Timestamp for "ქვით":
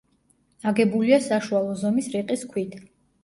2.55-2.75